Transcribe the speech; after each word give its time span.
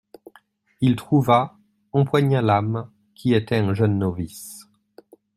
Il 0.79 0.95
trouva, 0.95 1.59
empoigna 1.91 2.41
l'âme, 2.41 2.89
qui 3.13 3.35
était 3.35 3.57
un 3.57 3.75
jeune 3.75 3.99
novice. 3.99 4.67